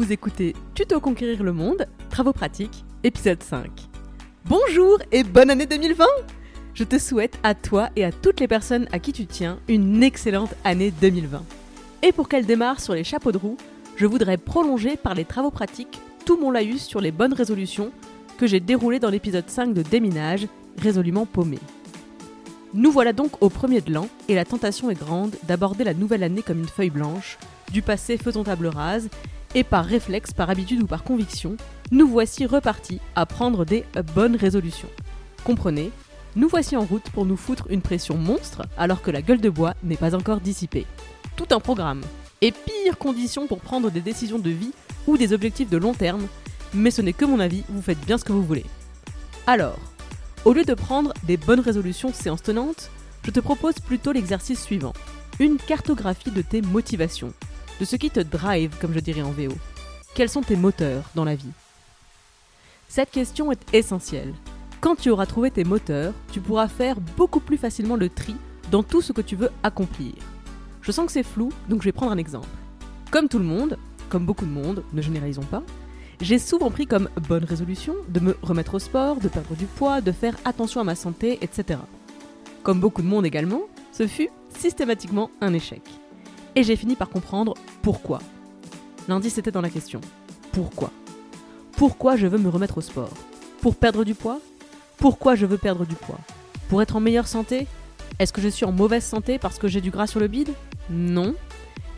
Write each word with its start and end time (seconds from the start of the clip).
Vous 0.00 0.12
écoutez 0.12 0.54
Tuto 0.74 0.98
Conquérir 0.98 1.42
le 1.42 1.52
Monde, 1.52 1.86
Travaux 2.08 2.32
pratiques, 2.32 2.86
épisode 3.04 3.42
5. 3.42 3.68
Bonjour 4.46 4.98
et 5.12 5.22
bonne 5.22 5.50
année 5.50 5.66
2020 5.66 6.06
Je 6.72 6.84
te 6.84 6.98
souhaite 6.98 7.38
à 7.42 7.54
toi 7.54 7.90
et 7.96 8.06
à 8.06 8.10
toutes 8.10 8.40
les 8.40 8.48
personnes 8.48 8.88
à 8.92 8.98
qui 8.98 9.12
tu 9.12 9.26
tiens 9.26 9.58
une 9.68 10.02
excellente 10.02 10.54
année 10.64 10.90
2020. 10.90 11.44
Et 12.02 12.12
pour 12.12 12.30
qu'elle 12.30 12.46
démarre 12.46 12.80
sur 12.80 12.94
les 12.94 13.04
chapeaux 13.04 13.30
de 13.30 13.36
roue, 13.36 13.58
je 13.96 14.06
voudrais 14.06 14.38
prolonger 14.38 14.96
par 14.96 15.14
les 15.14 15.26
travaux 15.26 15.50
pratiques 15.50 16.00
tout 16.24 16.38
mon 16.38 16.50
laïus 16.50 16.82
sur 16.82 17.02
les 17.02 17.12
bonnes 17.12 17.34
résolutions 17.34 17.92
que 18.38 18.46
j'ai 18.46 18.60
déroulé 18.60 19.00
dans 19.00 19.10
l'épisode 19.10 19.50
5 19.50 19.74
de 19.74 19.82
Déminage, 19.82 20.48
résolument 20.78 21.26
paumé. 21.26 21.58
Nous 22.72 22.90
voilà 22.90 23.12
donc 23.12 23.32
au 23.42 23.50
premier 23.50 23.82
de 23.82 23.92
l'an 23.92 24.08
et 24.28 24.34
la 24.34 24.46
tentation 24.46 24.88
est 24.88 24.98
grande 24.98 25.36
d'aborder 25.42 25.84
la 25.84 25.92
nouvelle 25.92 26.22
année 26.22 26.40
comme 26.40 26.60
une 26.60 26.68
feuille 26.68 26.88
blanche, 26.88 27.36
du 27.70 27.82
passé 27.82 28.16
faisant 28.16 28.44
table 28.44 28.68
rase, 28.68 29.10
et 29.54 29.64
par 29.64 29.84
réflexe, 29.84 30.32
par 30.32 30.50
habitude 30.50 30.82
ou 30.82 30.86
par 30.86 31.02
conviction, 31.02 31.56
nous 31.90 32.06
voici 32.06 32.46
repartis 32.46 33.00
à 33.16 33.26
prendre 33.26 33.64
des 33.64 33.84
bonnes 34.14 34.36
résolutions. 34.36 34.88
Comprenez, 35.44 35.90
nous 36.36 36.48
voici 36.48 36.76
en 36.76 36.84
route 36.84 37.10
pour 37.10 37.26
nous 37.26 37.36
foutre 37.36 37.66
une 37.70 37.82
pression 37.82 38.16
monstre 38.16 38.62
alors 38.78 39.02
que 39.02 39.10
la 39.10 39.22
gueule 39.22 39.40
de 39.40 39.50
bois 39.50 39.74
n'est 39.82 39.96
pas 39.96 40.14
encore 40.14 40.40
dissipée. 40.40 40.86
Tout 41.36 41.48
un 41.50 41.60
programme. 41.60 42.02
Et 42.42 42.52
pire 42.52 42.96
condition 42.98 43.46
pour 43.46 43.60
prendre 43.60 43.90
des 43.90 44.00
décisions 44.00 44.38
de 44.38 44.50
vie 44.50 44.72
ou 45.06 45.16
des 45.16 45.32
objectifs 45.32 45.68
de 45.68 45.76
long 45.76 45.92
terme, 45.92 46.26
mais 46.72 46.90
ce 46.90 47.02
n'est 47.02 47.12
que 47.12 47.24
mon 47.24 47.40
avis, 47.40 47.64
vous 47.68 47.82
faites 47.82 48.00
bien 48.06 48.16
ce 48.16 48.24
que 48.24 48.32
vous 48.32 48.44
voulez. 48.44 48.64
Alors, 49.46 49.78
au 50.44 50.52
lieu 50.52 50.64
de 50.64 50.74
prendre 50.74 51.12
des 51.24 51.36
bonnes 51.36 51.60
résolutions 51.60 52.12
séance 52.12 52.42
tenante, 52.42 52.90
je 53.24 53.30
te 53.30 53.40
propose 53.40 53.74
plutôt 53.74 54.12
l'exercice 54.12 54.62
suivant. 54.62 54.92
Une 55.38 55.56
cartographie 55.56 56.30
de 56.30 56.42
tes 56.42 56.62
motivations, 56.62 57.32
de 57.80 57.84
ce 57.86 57.96
qui 57.96 58.10
te 58.10 58.20
drive, 58.20 58.76
comme 58.78 58.92
je 58.92 59.00
dirais 59.00 59.22
en 59.22 59.30
VO. 59.30 59.54
Quels 60.14 60.28
sont 60.28 60.42
tes 60.42 60.56
moteurs 60.56 61.04
dans 61.14 61.24
la 61.24 61.34
vie? 61.34 61.50
Cette 62.88 63.10
question 63.10 63.50
est 63.50 63.74
essentielle. 63.74 64.34
Quand 64.80 64.96
tu 64.96 65.10
auras 65.10 65.26
trouvé 65.26 65.50
tes 65.50 65.64
moteurs, 65.64 66.12
tu 66.30 66.40
pourras 66.40 66.68
faire 66.68 67.00
beaucoup 67.16 67.40
plus 67.40 67.56
facilement 67.56 67.96
le 67.96 68.10
tri 68.10 68.36
dans 68.70 68.82
tout 68.82 69.00
ce 69.00 69.12
que 69.12 69.22
tu 69.22 69.34
veux 69.34 69.50
accomplir. 69.62 70.12
Je 70.82 70.92
sens 70.92 71.06
que 71.06 71.12
c'est 71.12 71.22
flou, 71.22 71.50
donc 71.68 71.80
je 71.80 71.86
vais 71.86 71.92
prendre 71.92 72.12
un 72.12 72.18
exemple. 72.18 72.48
Comme 73.10 73.28
tout 73.28 73.38
le 73.38 73.44
monde, 73.44 73.78
comme 74.10 74.26
beaucoup 74.26 74.44
de 74.44 74.50
monde, 74.50 74.84
ne 74.92 75.02
généralisons 75.02 75.42
pas, 75.42 75.62
j'ai 76.20 76.38
souvent 76.38 76.70
pris 76.70 76.86
comme 76.86 77.08
bonne 77.28 77.44
résolution 77.44 77.94
de 78.08 78.20
me 78.20 78.36
remettre 78.42 78.74
au 78.74 78.78
sport, 78.78 79.16
de 79.16 79.28
perdre 79.28 79.54
du 79.54 79.64
poids, 79.64 80.02
de 80.02 80.12
faire 80.12 80.36
attention 80.44 80.82
à 80.82 80.84
ma 80.84 80.94
santé, 80.94 81.38
etc. 81.40 81.80
Comme 82.62 82.80
beaucoup 82.80 83.00
de 83.00 83.06
monde 83.06 83.24
également, 83.24 83.62
ce 83.92 84.06
fut 84.06 84.28
systématiquement 84.58 85.30
un 85.40 85.54
échec. 85.54 85.82
Et 86.56 86.64
j'ai 86.64 86.76
fini 86.76 86.96
par 86.96 87.08
comprendre 87.08 87.54
pourquoi? 87.82 88.20
L'indice 89.08 89.38
était 89.38 89.50
dans 89.50 89.62
la 89.62 89.70
question. 89.70 90.00
Pourquoi? 90.52 90.90
Pourquoi 91.72 92.16
je 92.16 92.26
veux 92.26 92.38
me 92.38 92.50
remettre 92.50 92.78
au 92.78 92.82
sport? 92.82 93.12
Pour 93.62 93.74
perdre 93.76 94.04
du 94.04 94.14
poids? 94.14 94.38
Pourquoi 94.98 95.34
je 95.34 95.46
veux 95.46 95.56
perdre 95.56 95.86
du 95.86 95.94
poids? 95.94 96.18
Pour 96.68 96.82
être 96.82 96.96
en 96.96 97.00
meilleure 97.00 97.26
santé? 97.26 97.66
Est-ce 98.18 98.34
que 98.34 98.42
je 98.42 98.48
suis 98.48 98.66
en 98.66 98.72
mauvaise 98.72 99.04
santé 99.04 99.38
parce 99.38 99.58
que 99.58 99.66
j'ai 99.66 99.80
du 99.80 99.90
gras 99.90 100.06
sur 100.06 100.20
le 100.20 100.28
bide? 100.28 100.52
Non. 100.90 101.34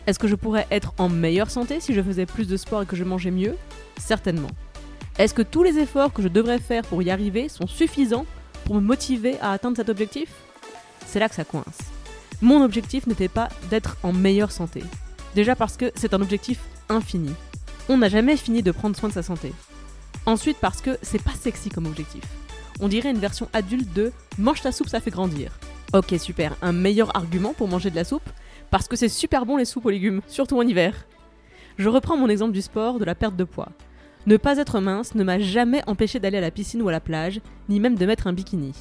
Est-ce 0.07 0.19
que 0.19 0.27
je 0.27 0.35
pourrais 0.35 0.67
être 0.71 0.93
en 0.97 1.09
meilleure 1.09 1.51
santé 1.51 1.81
si 1.81 1.93
je 1.93 2.01
faisais 2.01 2.25
plus 2.25 2.47
de 2.47 2.55
sport 2.55 2.83
et 2.83 2.85
que 2.85 2.95
je 2.95 3.03
mangeais 3.03 3.31
mieux? 3.31 3.57
Certainement. 3.97 4.49
Est-ce 5.19 5.33
que 5.33 5.41
tous 5.41 5.63
les 5.63 5.79
efforts 5.79 6.13
que 6.13 6.21
je 6.21 6.29
devrais 6.29 6.59
faire 6.59 6.83
pour 6.83 7.03
y 7.03 7.11
arriver 7.11 7.49
sont 7.49 7.67
suffisants 7.67 8.25
pour 8.63 8.75
me 8.75 8.81
motiver 8.81 9.37
à 9.41 9.51
atteindre 9.51 9.75
cet 9.75 9.89
objectif? 9.89 10.29
C'est 11.05 11.19
là 11.19 11.27
que 11.27 11.35
ça 11.35 11.43
coince. 11.43 11.77
Mon 12.41 12.63
objectif 12.63 13.05
n'était 13.05 13.27
pas 13.27 13.49
d'être 13.69 13.97
en 14.01 14.13
meilleure 14.13 14.51
santé. 14.51 14.81
Déjà 15.35 15.55
parce 15.55 15.77
que 15.77 15.91
c'est 15.95 16.13
un 16.13 16.21
objectif 16.21 16.59
infini. 16.89 17.33
On 17.89 17.97
n'a 17.97 18.09
jamais 18.09 18.37
fini 18.37 18.63
de 18.63 18.71
prendre 18.71 18.95
soin 18.95 19.09
de 19.09 19.13
sa 19.13 19.23
santé. 19.23 19.51
Ensuite 20.25 20.57
parce 20.61 20.81
que 20.81 20.97
c'est 21.01 21.21
pas 21.21 21.31
sexy 21.31 21.69
comme 21.69 21.87
objectif. 21.87 22.23
On 22.79 22.87
dirait 22.87 23.11
une 23.11 23.19
version 23.19 23.49
adulte 23.53 23.93
de 23.93 24.11
mange 24.37 24.61
ta 24.61 24.71
soupe, 24.71 24.89
ça 24.89 24.99
fait 24.99 25.11
grandir. 25.11 25.51
Ok, 25.93 26.15
super, 26.17 26.55
un 26.61 26.71
meilleur 26.71 27.15
argument 27.15 27.53
pour 27.53 27.67
manger 27.67 27.91
de 27.91 27.95
la 27.95 28.03
soupe, 28.03 28.27
parce 28.71 28.87
que 28.87 28.95
c'est 28.95 29.09
super 29.09 29.45
bon 29.45 29.57
les 29.57 29.65
soupes 29.65 29.85
aux 29.85 29.91
légumes, 29.91 30.21
surtout 30.27 30.57
en 30.57 30.67
hiver. 30.67 31.05
Je 31.77 31.89
reprends 31.89 32.17
mon 32.17 32.29
exemple 32.29 32.53
du 32.53 32.61
sport, 32.61 32.99
de 32.99 33.05
la 33.05 33.15
perte 33.15 33.35
de 33.35 33.43
poids. 33.43 33.69
Ne 34.25 34.37
pas 34.37 34.57
être 34.57 34.79
mince 34.79 35.15
ne 35.15 35.23
m'a 35.23 35.39
jamais 35.39 35.83
empêché 35.85 36.19
d'aller 36.19 36.37
à 36.37 36.41
la 36.41 36.51
piscine 36.51 36.81
ou 36.81 36.89
à 36.89 36.91
la 36.91 36.99
plage, 36.99 37.41
ni 37.69 37.79
même 37.79 37.95
de 37.95 38.05
mettre 38.05 38.27
un 38.27 38.33
bikini. 38.33 38.73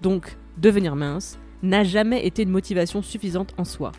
Donc, 0.00 0.36
devenir 0.56 0.96
mince 0.96 1.38
n'a 1.62 1.84
jamais 1.84 2.26
été 2.26 2.42
une 2.42 2.50
motivation 2.50 3.00
suffisante 3.02 3.54
en 3.56 3.64
soi. 3.64 3.92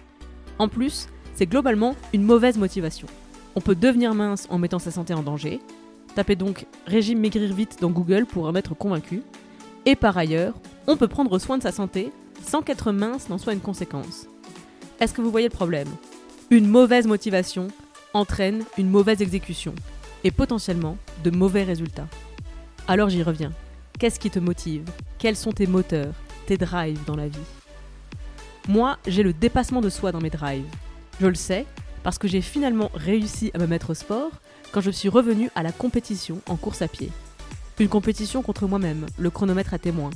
En 0.59 0.67
plus, 0.67 1.07
c'est 1.39 1.45
globalement 1.45 1.95
une 2.11 2.23
mauvaise 2.23 2.57
motivation. 2.57 3.07
On 3.55 3.61
peut 3.61 3.73
devenir 3.73 4.13
mince 4.13 4.45
en 4.49 4.57
mettant 4.57 4.77
sa 4.77 4.91
santé 4.91 5.13
en 5.13 5.23
danger. 5.23 5.61
Tapez 6.13 6.35
donc 6.35 6.65
régime 6.85 7.21
maigrir 7.21 7.53
vite 7.53 7.77
dans 7.79 7.91
Google 7.91 8.25
pour 8.25 8.45
en 8.45 8.55
être 8.55 8.73
convaincu. 8.73 9.23
Et 9.85 9.95
par 9.95 10.17
ailleurs, 10.17 10.53
on 10.85 10.97
peut 10.97 11.07
prendre 11.07 11.39
soin 11.39 11.57
de 11.57 11.63
sa 11.63 11.71
santé 11.71 12.11
sans 12.45 12.61
qu'être 12.61 12.91
mince 12.91 13.29
n'en 13.29 13.37
soit 13.37 13.53
une 13.53 13.61
conséquence. 13.61 14.27
Est-ce 14.99 15.13
que 15.13 15.21
vous 15.21 15.31
voyez 15.31 15.47
le 15.47 15.55
problème? 15.55 15.87
Une 16.49 16.67
mauvaise 16.67 17.07
motivation 17.07 17.69
entraîne 18.13 18.65
une 18.77 18.89
mauvaise 18.89 19.21
exécution 19.21 19.73
et 20.25 20.31
potentiellement 20.31 20.97
de 21.23 21.31
mauvais 21.31 21.63
résultats. 21.63 22.09
Alors 22.85 23.07
j'y 23.07 23.23
reviens. 23.23 23.53
Qu'est-ce 23.97 24.19
qui 24.19 24.29
te 24.29 24.39
motive? 24.39 24.83
Quels 25.19 25.37
sont 25.37 25.53
tes 25.53 25.67
moteurs, 25.67 26.13
tes 26.47 26.57
drives 26.57 27.05
dans 27.05 27.15
la 27.15 27.29
vie? 27.29 27.39
Moi, 28.67 28.97
j'ai 29.07 29.23
le 29.23 29.31
dépassement 29.31 29.79
de 29.79 29.89
soi 29.89 30.11
dans 30.11 30.19
mes 30.19 30.29
drives. 30.29 30.67
Je 31.19 31.27
le 31.27 31.35
sais 31.35 31.65
parce 32.03 32.17
que 32.17 32.27
j'ai 32.27 32.41
finalement 32.41 32.89
réussi 32.93 33.51
à 33.53 33.57
me 33.57 33.67
mettre 33.67 33.89
au 33.89 33.93
sport 33.93 34.31
quand 34.71 34.81
je 34.81 34.91
suis 34.91 35.09
revenu 35.09 35.49
à 35.55 35.63
la 35.63 35.71
compétition 35.71 36.41
en 36.47 36.55
course 36.55 36.81
à 36.81 36.87
pied. 36.87 37.11
Une 37.79 37.89
compétition 37.89 38.41
contre 38.41 38.67
moi-même, 38.67 39.05
le 39.17 39.29
chronomètre 39.29 39.73
à 39.73 39.79
témoin. 39.79 40.11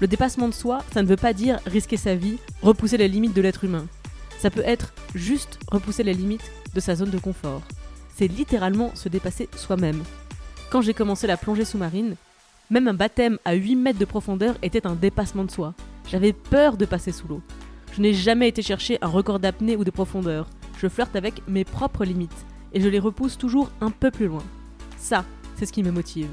Le 0.00 0.06
dépassement 0.06 0.48
de 0.48 0.54
soi, 0.54 0.82
ça 0.92 1.02
ne 1.02 1.06
veut 1.06 1.16
pas 1.16 1.32
dire 1.32 1.60
risquer 1.66 1.96
sa 1.96 2.14
vie, 2.14 2.38
repousser 2.62 2.96
les 2.96 3.08
limites 3.08 3.34
de 3.34 3.42
l'être 3.42 3.64
humain. 3.64 3.86
Ça 4.38 4.50
peut 4.50 4.62
être 4.64 4.92
juste 5.14 5.58
repousser 5.70 6.02
les 6.02 6.14
limites 6.14 6.50
de 6.74 6.80
sa 6.80 6.96
zone 6.96 7.10
de 7.10 7.18
confort. 7.18 7.62
C'est 8.16 8.26
littéralement 8.26 8.94
se 8.94 9.08
dépasser 9.08 9.48
soi-même. 9.56 10.02
Quand 10.70 10.80
j'ai 10.80 10.94
commencé 10.94 11.26
la 11.26 11.36
plongée 11.36 11.64
sous-marine, 11.64 12.16
même 12.70 12.88
un 12.88 12.94
baptême 12.94 13.38
à 13.44 13.54
8 13.54 13.76
mètres 13.76 13.98
de 13.98 14.04
profondeur 14.04 14.56
était 14.62 14.86
un 14.86 14.94
dépassement 14.94 15.44
de 15.44 15.50
soi. 15.50 15.74
J'avais 16.10 16.32
peur 16.32 16.76
de 16.76 16.86
passer 16.86 17.12
sous 17.12 17.28
l'eau. 17.28 17.42
Je 17.92 18.00
n'ai 18.00 18.14
jamais 18.14 18.48
été 18.48 18.62
chercher 18.62 18.98
un 19.02 19.06
record 19.06 19.38
d'apnée 19.38 19.76
ou 19.76 19.84
de 19.84 19.90
profondeur. 19.90 20.48
Je 20.78 20.88
flirte 20.88 21.14
avec 21.14 21.46
mes 21.46 21.64
propres 21.64 22.04
limites 22.04 22.46
et 22.72 22.80
je 22.80 22.88
les 22.88 22.98
repousse 22.98 23.36
toujours 23.36 23.70
un 23.80 23.90
peu 23.90 24.10
plus 24.10 24.26
loin. 24.26 24.42
Ça, 24.96 25.24
c'est 25.56 25.66
ce 25.66 25.72
qui 25.72 25.82
me 25.82 25.90
motive. 25.90 26.30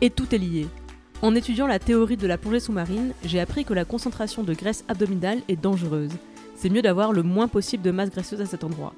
Et 0.00 0.10
tout 0.10 0.34
est 0.34 0.38
lié. 0.38 0.66
En 1.22 1.34
étudiant 1.34 1.66
la 1.66 1.78
théorie 1.78 2.18
de 2.18 2.26
la 2.26 2.36
plongée 2.36 2.60
sous-marine, 2.60 3.14
j'ai 3.24 3.40
appris 3.40 3.64
que 3.64 3.72
la 3.72 3.86
concentration 3.86 4.42
de 4.42 4.52
graisse 4.52 4.84
abdominale 4.88 5.40
est 5.48 5.56
dangereuse. 5.56 6.12
C'est 6.54 6.68
mieux 6.68 6.82
d'avoir 6.82 7.12
le 7.12 7.22
moins 7.22 7.48
possible 7.48 7.82
de 7.82 7.90
masse 7.90 8.10
graisseuse 8.10 8.42
à 8.42 8.46
cet 8.46 8.62
endroit. 8.62 8.92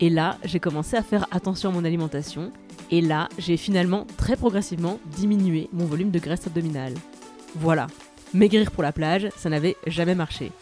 Et 0.00 0.10
là, 0.10 0.38
j'ai 0.44 0.60
commencé 0.60 0.96
à 0.96 1.02
faire 1.02 1.26
attention 1.32 1.70
à 1.70 1.72
mon 1.72 1.84
alimentation. 1.84 2.52
Et 2.92 3.00
là, 3.00 3.28
j'ai 3.38 3.56
finalement 3.56 4.06
très 4.16 4.36
progressivement 4.36 5.00
diminué 5.16 5.68
mon 5.72 5.84
volume 5.84 6.12
de 6.12 6.20
graisse 6.20 6.46
abdominale. 6.46 6.94
Voilà. 7.56 7.88
Maigrir 8.32 8.70
pour 8.70 8.84
la 8.84 8.92
plage, 8.92 9.28
ça 9.36 9.50
n'avait 9.50 9.76
jamais 9.86 10.14
marché. 10.14 10.52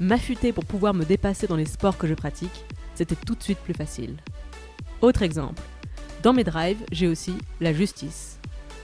M'affûter 0.00 0.52
pour 0.52 0.64
pouvoir 0.64 0.92
me 0.92 1.04
dépasser 1.04 1.46
dans 1.46 1.56
les 1.56 1.66
sports 1.66 1.96
que 1.96 2.08
je 2.08 2.14
pratique, 2.14 2.64
c'était 2.96 3.14
tout 3.14 3.36
de 3.36 3.42
suite 3.42 3.58
plus 3.58 3.74
facile. 3.74 4.16
Autre 5.00 5.22
exemple. 5.22 5.62
Dans 6.24 6.32
mes 6.32 6.42
drives, 6.42 6.84
j'ai 6.90 7.06
aussi 7.06 7.34
la 7.60 7.72
justice. 7.72 8.38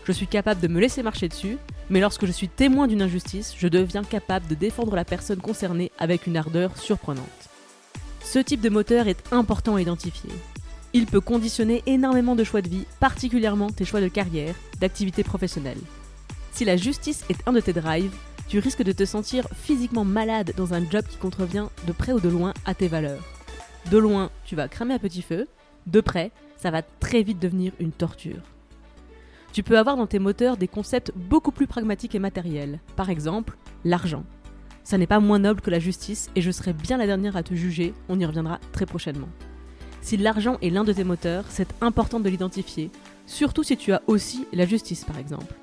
Je 0.04 0.12
suis 0.12 0.28
capable 0.28 0.60
de 0.60 0.68
me 0.68 0.80
laisser 0.80 1.02
marcher 1.02 1.28
dessus, 1.28 1.58
mais 1.88 2.00
lorsque 2.00 2.26
je 2.26 2.32
suis 2.32 2.48
témoin 2.48 2.86
d'une 2.86 3.02
injustice, 3.02 3.54
je 3.58 3.66
deviens 3.66 4.04
capable 4.04 4.46
de 4.46 4.54
défendre 4.54 4.94
la 4.94 5.04
personne 5.04 5.40
concernée 5.40 5.90
avec 5.98 6.28
une 6.28 6.36
ardeur 6.36 6.76
surprenante. 6.78 7.26
Ce 8.22 8.38
type 8.38 8.60
de 8.60 8.68
moteur 8.68 9.08
est 9.08 9.32
important 9.32 9.74
à 9.74 9.80
identifier. 9.80 10.30
Il 10.92 11.06
peut 11.06 11.20
conditionner 11.20 11.82
énormément 11.86 12.36
de 12.36 12.44
choix 12.44 12.62
de 12.62 12.68
vie, 12.68 12.86
particulièrement 13.00 13.70
tes 13.70 13.84
choix 13.84 14.00
de 14.00 14.08
carrière, 14.08 14.54
d'activité 14.80 15.24
professionnelle. 15.24 15.78
Si 16.52 16.64
la 16.64 16.76
justice 16.76 17.24
est 17.28 17.38
un 17.46 17.52
de 17.52 17.60
tes 17.60 17.72
drives, 17.72 18.14
tu 18.50 18.58
risques 18.58 18.82
de 18.82 18.90
te 18.90 19.04
sentir 19.04 19.46
physiquement 19.54 20.04
malade 20.04 20.54
dans 20.56 20.74
un 20.74 20.84
job 20.90 21.04
qui 21.08 21.18
contrevient 21.18 21.68
de 21.86 21.92
près 21.92 22.12
ou 22.12 22.18
de 22.18 22.28
loin 22.28 22.52
à 22.66 22.74
tes 22.74 22.88
valeurs. 22.88 23.22
De 23.92 23.96
loin, 23.96 24.28
tu 24.44 24.56
vas 24.56 24.66
cramer 24.66 24.94
à 24.94 24.98
petit 24.98 25.22
feu, 25.22 25.46
de 25.86 26.00
près, 26.00 26.32
ça 26.56 26.72
va 26.72 26.82
très 26.82 27.22
vite 27.22 27.38
devenir 27.38 27.72
une 27.78 27.92
torture. 27.92 28.42
Tu 29.52 29.62
peux 29.62 29.78
avoir 29.78 29.96
dans 29.96 30.08
tes 30.08 30.18
moteurs 30.18 30.56
des 30.56 30.66
concepts 30.66 31.12
beaucoup 31.14 31.52
plus 31.52 31.68
pragmatiques 31.68 32.16
et 32.16 32.18
matériels, 32.18 32.80
par 32.96 33.08
exemple 33.08 33.56
l'argent. 33.84 34.24
Ça 34.82 34.98
n'est 34.98 35.06
pas 35.06 35.20
moins 35.20 35.38
noble 35.38 35.60
que 35.60 35.70
la 35.70 35.78
justice 35.78 36.28
et 36.34 36.42
je 36.42 36.50
serai 36.50 36.72
bien 36.72 36.96
la 36.96 37.06
dernière 37.06 37.36
à 37.36 37.44
te 37.44 37.54
juger, 37.54 37.94
on 38.08 38.18
y 38.18 38.26
reviendra 38.26 38.58
très 38.72 38.84
prochainement. 38.84 39.28
Si 40.00 40.16
l'argent 40.16 40.58
est 40.60 40.70
l'un 40.70 40.82
de 40.82 40.92
tes 40.92 41.04
moteurs, 41.04 41.44
c'est 41.50 41.72
important 41.80 42.18
de 42.18 42.28
l'identifier, 42.28 42.90
surtout 43.26 43.62
si 43.62 43.76
tu 43.76 43.92
as 43.92 44.02
aussi 44.08 44.44
la 44.52 44.66
justice 44.66 45.04
par 45.04 45.18
exemple. 45.18 45.54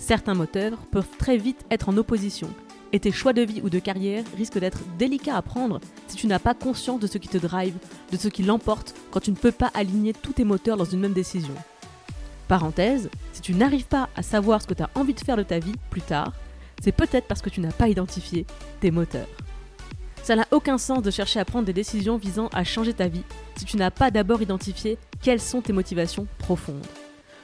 Certains 0.00 0.34
moteurs 0.34 0.78
peuvent 0.90 1.06
très 1.18 1.36
vite 1.36 1.64
être 1.70 1.90
en 1.90 1.96
opposition, 1.98 2.48
et 2.92 2.98
tes 2.98 3.12
choix 3.12 3.34
de 3.34 3.42
vie 3.42 3.60
ou 3.62 3.68
de 3.68 3.78
carrière 3.78 4.24
risquent 4.36 4.58
d'être 4.58 4.80
délicats 4.98 5.36
à 5.36 5.42
prendre 5.42 5.78
si 6.08 6.16
tu 6.16 6.26
n'as 6.26 6.38
pas 6.38 6.54
conscience 6.54 6.98
de 6.98 7.06
ce 7.06 7.18
qui 7.18 7.28
te 7.28 7.36
drive, 7.36 7.74
de 8.10 8.16
ce 8.16 8.28
qui 8.28 8.42
l'emporte 8.42 8.94
quand 9.10 9.20
tu 9.20 9.30
ne 9.30 9.36
peux 9.36 9.52
pas 9.52 9.70
aligner 9.74 10.14
tous 10.14 10.32
tes 10.32 10.44
moteurs 10.44 10.78
dans 10.78 10.86
une 10.86 11.00
même 11.00 11.12
décision. 11.12 11.54
Parenthèse, 12.48 13.10
si 13.34 13.42
tu 13.42 13.54
n'arrives 13.54 13.86
pas 13.86 14.08
à 14.16 14.22
savoir 14.22 14.62
ce 14.62 14.66
que 14.66 14.74
tu 14.74 14.82
as 14.82 14.90
envie 14.96 15.14
de 15.14 15.20
faire 15.20 15.36
de 15.36 15.44
ta 15.44 15.58
vie 15.58 15.74
plus 15.90 16.02
tard, 16.02 16.32
c'est 16.82 16.92
peut-être 16.92 17.28
parce 17.28 17.42
que 17.42 17.50
tu 17.50 17.60
n'as 17.60 17.70
pas 17.70 17.88
identifié 17.88 18.46
tes 18.80 18.90
moteurs. 18.90 19.28
Ça 20.22 20.34
n'a 20.34 20.48
aucun 20.50 20.78
sens 20.78 21.02
de 21.02 21.10
chercher 21.10 21.40
à 21.40 21.44
prendre 21.44 21.66
des 21.66 21.72
décisions 21.74 22.16
visant 22.16 22.48
à 22.52 22.64
changer 22.64 22.94
ta 22.94 23.06
vie 23.06 23.22
si 23.56 23.66
tu 23.66 23.76
n'as 23.76 23.90
pas 23.90 24.10
d'abord 24.10 24.40
identifié 24.42 24.98
quelles 25.22 25.40
sont 25.40 25.60
tes 25.60 25.74
motivations 25.74 26.26
profondes. 26.38 26.86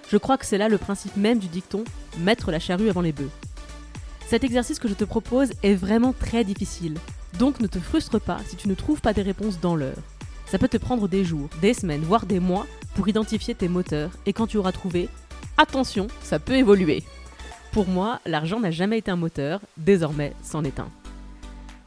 Je 0.09 0.17
crois 0.19 0.39
que 0.39 0.47
c'est 0.47 0.59
là 0.59 0.69
le 0.69 0.79
principe 0.79 1.17
même 1.17 1.39
du 1.39 1.49
dicton 1.49 1.85
mettre 2.19 2.51
la 2.51 2.61
charrue 2.61 2.89
avant 2.89 3.01
les 3.01 3.13
bœufs. 3.13 3.31
Cet 4.29 4.45
exercice 4.45 4.79
que 4.79 4.89
je 4.89 4.95
te 4.95 5.05
propose 5.05 5.53
est 5.63 5.75
vraiment 5.75 6.13
très 6.13 6.45
difficile, 6.45 6.99
donc 7.39 7.61
ne 7.61 7.67
te 7.67 7.79
frustre 7.79 8.21
pas 8.21 8.39
si 8.47 8.57
tu 8.57 8.69
ne 8.69 8.75
trouves 8.75 9.01
pas 9.01 9.13
des 9.13 9.23
réponses 9.23 9.61
dans 9.61 9.77
l'heure. 9.77 9.99
Ça 10.47 10.59
peut 10.59 10.69
te 10.69 10.77
prendre 10.77 11.09
des 11.09 11.25
jours, 11.25 11.49
des 11.61 11.75
semaines, 11.75 12.03
voire 12.03 12.27
des 12.27 12.41
mois 12.41 12.67
pour 12.95 13.09
identifier 13.09 13.55
tes 13.55 13.69
moteurs, 13.69 14.11
et 14.27 14.33
quand 14.33 14.47
tu 14.47 14.59
auras 14.59 14.73
trouvé, 14.73 15.09
attention, 15.59 16.07
ça 16.23 16.39
peut 16.39 16.55
évoluer. 16.55 17.03
Pour 17.73 17.89
moi, 17.89 18.21
l'argent 18.27 18.61
n'a 18.61 18.71
jamais 18.71 18.99
été 18.99 19.11
un 19.11 19.17
moteur, 19.17 19.61
désormais 19.77 20.33
c'en 20.43 20.65
est 20.65 20.81
un. 20.81 20.89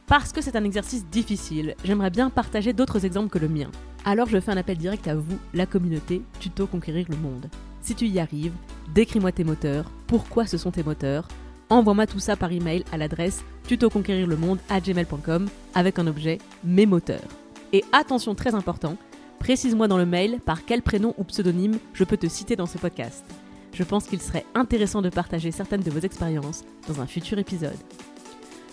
Parce 0.08 0.34
que 0.34 0.42
c'est 0.42 0.56
un 0.56 0.64
exercice 0.64 1.06
difficile, 1.06 1.76
j'aimerais 1.84 2.10
bien 2.10 2.30
partager 2.30 2.74
d'autres 2.74 3.06
exemples 3.06 3.30
que 3.30 3.40
le 3.40 3.48
mien. 3.48 3.70
Alors 4.06 4.28
je 4.28 4.40
fais 4.40 4.52
un 4.52 4.58
appel 4.58 4.78
direct 4.78 5.08
à 5.08 5.16
vous, 5.16 5.40
la 5.54 5.66
communauté 5.66 6.22
Tuto 6.40 6.68
Conquérir 6.68 7.06
le 7.10 7.18
Monde. 7.18 7.50
Si 7.82 7.96
tu 7.96 8.08
y 8.08 8.20
arrives, 8.20 8.54
décris-moi 8.94 9.32
tes 9.32 9.44
moteurs, 9.44 9.92
pourquoi 10.08 10.46
ce 10.46 10.58
sont 10.58 10.72
tes 10.72 10.84
moteurs, 10.84 11.28
envoie-moi 11.70 12.08
tout 12.08 12.20
ça 12.20 12.36
par 12.36 12.52
email 12.52 12.84
à 12.92 12.98
l'adresse 12.98 13.44
tutoconquérirlemonde@gmail.com 13.68 15.48
avec 15.76 16.00
un 16.00 16.08
objet 16.08 16.40
mes 16.64 16.86
moteurs. 16.86 17.28
Et 17.74 17.84
attention 17.92 18.36
très 18.36 18.56
important, 18.56 18.98
précise-moi 19.40 19.88
dans 19.88 19.98
le 19.98 20.06
mail 20.06 20.40
par 20.44 20.66
quel 20.66 20.82
prénom 20.82 21.14
ou 21.18 21.24
pseudonyme 21.24 21.78
je 21.94 22.04
peux 22.04 22.18
te 22.18 22.28
citer 22.28 22.56
dans 22.56 22.66
ce 22.66 22.78
podcast 22.78 23.26
je 23.74 23.84
pense 23.84 24.08
qu'il 24.08 24.22
serait 24.22 24.46
intéressant 24.56 25.02
de 25.02 25.10
partager 25.10 25.52
certaines 25.52 25.82
de 25.82 25.92
vos 25.92 26.00
expériences 26.00 26.64
dans 26.88 27.00
un 27.00 27.08
futur 27.08 27.40
épisode. 27.40 27.78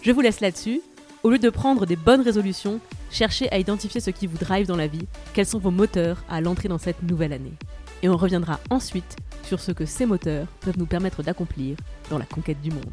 Je 0.02 0.10
vous 0.10 0.20
laisse 0.20 0.40
là-dessus. 0.40 0.80
Au 1.22 1.30
lieu 1.30 1.38
de 1.38 1.50
prendre 1.50 1.86
des 1.86 1.96
bonnes 1.96 2.20
résolutions, 2.20 2.80
cherchez 3.10 3.50
à 3.52 3.58
identifier 3.58 4.00
ce 4.00 4.10
qui 4.10 4.26
vous 4.26 4.38
drive 4.38 4.66
dans 4.66 4.76
la 4.76 4.86
vie, 4.86 5.06
quels 5.32 5.46
sont 5.46 5.58
vos 5.58 5.70
moteurs 5.70 6.24
à 6.28 6.40
l'entrée 6.40 6.68
dans 6.68 6.78
cette 6.78 7.02
nouvelle 7.02 7.32
année. 7.32 7.54
Et 8.02 8.08
on 8.08 8.16
reviendra 8.16 8.60
ensuite 8.70 9.16
sur 9.44 9.60
ce 9.60 9.72
que 9.72 9.86
ces 9.86 10.06
moteurs 10.06 10.46
peuvent 10.60 10.78
nous 10.78 10.86
permettre 10.86 11.22
d'accomplir 11.22 11.76
dans 12.10 12.18
la 12.18 12.26
conquête 12.26 12.60
du 12.60 12.70
monde. 12.70 12.84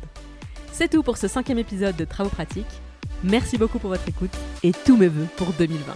C'est 0.72 0.90
tout 0.90 1.04
pour 1.04 1.18
ce 1.18 1.28
cinquième 1.28 1.60
épisode 1.60 1.96
de 1.96 2.06
Travaux 2.06 2.30
pratiques. 2.30 2.66
Merci 3.24 3.58
beaucoup 3.58 3.80
pour 3.80 3.90
votre 3.90 4.08
écoute 4.08 4.36
et 4.64 4.72
tous 4.72 4.98
mes 4.98 5.08
voeux 5.08 5.28
pour 5.38 5.54
2020. 5.54 5.94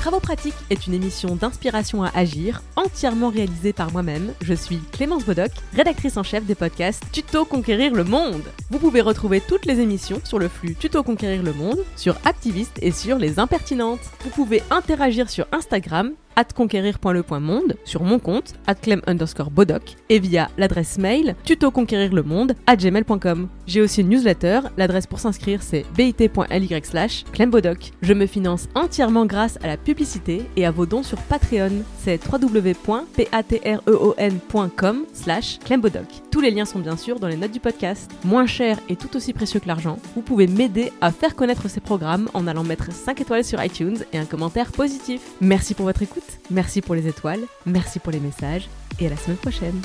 Travaux 0.00 0.18
pratiques 0.18 0.54
est 0.70 0.86
une 0.86 0.94
émission 0.94 1.36
d'inspiration 1.36 2.02
à 2.02 2.10
agir, 2.14 2.62
entièrement 2.74 3.28
réalisée 3.28 3.74
par 3.74 3.92
moi-même. 3.92 4.32
Je 4.40 4.54
suis 4.54 4.78
Clémence 4.92 5.26
Bodoc, 5.26 5.50
rédactrice 5.76 6.16
en 6.16 6.22
chef 6.22 6.46
des 6.46 6.54
podcasts 6.54 7.04
Tuto 7.12 7.44
Conquérir 7.44 7.92
le 7.92 8.04
Monde. 8.04 8.44
Vous 8.70 8.78
pouvez 8.78 9.02
retrouver 9.02 9.42
toutes 9.42 9.66
les 9.66 9.78
émissions 9.78 10.22
sur 10.24 10.38
le 10.38 10.48
flux 10.48 10.74
Tuto 10.74 11.02
Conquérir 11.02 11.42
le 11.42 11.52
Monde, 11.52 11.84
sur 11.96 12.16
Activiste 12.24 12.78
et 12.80 12.92
sur 12.92 13.18
Les 13.18 13.38
Impertinentes. 13.38 14.00
Vous 14.24 14.30
pouvez 14.30 14.62
interagir 14.70 15.28
sur 15.28 15.46
Instagram 15.52 16.12
conquérir.le.monde, 16.44 17.76
sur 17.84 18.02
mon 18.02 18.18
compte, 18.18 18.54
clem 18.82 19.02
underscore 19.06 19.50
bodoc, 19.50 19.96
et 20.08 20.18
via 20.18 20.48
l'adresse 20.58 20.98
mail 20.98 21.36
tutoconquérirlemonde 21.44 22.54
at 22.66 22.76
gmail.com. 22.76 23.48
J'ai 23.66 23.82
aussi 23.82 24.00
une 24.00 24.08
newsletter, 24.08 24.60
l'adresse 24.76 25.06
pour 25.06 25.20
s'inscrire 25.20 25.62
c'est 25.62 25.84
bit.ly 25.96 26.80
slash 26.82 27.24
clembodoc. 27.32 27.92
Je 28.02 28.12
me 28.12 28.26
finance 28.26 28.68
entièrement 28.74 29.26
grâce 29.26 29.58
à 29.62 29.66
la 29.66 29.76
publicité 29.76 30.42
et 30.56 30.66
à 30.66 30.70
vos 30.70 30.86
dons 30.86 31.02
sur 31.02 31.18
Patreon, 31.18 31.82
c'est 31.98 32.20
www.patreon.com 32.30 35.04
slash 35.12 35.58
clembodoc. 35.60 36.06
Tous 36.30 36.40
les 36.40 36.50
liens 36.50 36.64
sont 36.64 36.78
bien 36.78 36.96
sûr 36.96 37.20
dans 37.20 37.28
les 37.28 37.36
notes 37.36 37.52
du 37.52 37.60
podcast. 37.60 38.10
Moins 38.24 38.46
cher 38.46 38.78
et 38.88 38.96
tout 38.96 39.14
aussi 39.16 39.32
précieux 39.32 39.60
que 39.60 39.68
l'argent, 39.68 39.98
vous 40.14 40.22
pouvez 40.22 40.46
m'aider 40.46 40.92
à 41.00 41.10
faire 41.10 41.36
connaître 41.36 41.68
ces 41.68 41.80
programmes 41.80 42.28
en 42.34 42.46
allant 42.46 42.64
mettre 42.64 42.92
5 42.92 43.20
étoiles 43.20 43.44
sur 43.44 43.62
iTunes 43.62 43.98
et 44.12 44.18
un 44.18 44.24
commentaire 44.24 44.72
positif. 44.72 45.20
Merci 45.40 45.74
pour 45.74 45.86
votre 45.86 46.02
écoute. 46.02 46.29
Merci 46.50 46.80
pour 46.80 46.94
les 46.94 47.06
étoiles, 47.06 47.40
merci 47.66 47.98
pour 47.98 48.12
les 48.12 48.20
messages 48.20 48.68
et 48.98 49.06
à 49.06 49.10
la 49.10 49.16
semaine 49.16 49.36
prochaine. 49.36 49.80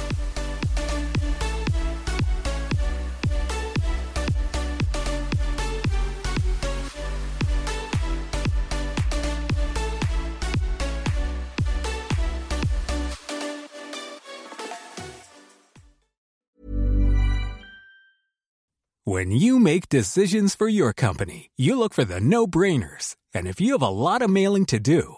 When 19.07 19.29
you 19.29 19.59
make 19.59 19.87
decisions 19.87 20.55
for 20.55 20.67
your 20.67 20.91
company, 20.91 21.51
you 21.55 21.77
look 21.77 21.93
for 21.93 22.03
the 22.03 22.19
no-brainers. 22.19 23.15
And 23.35 23.47
if 23.47 23.61
you 23.61 23.73
have 23.73 23.81
a 23.81 23.87
lot 23.87 24.21
of 24.23 24.29
mailing 24.29 24.65
to 24.65 24.79
do, 24.79 25.17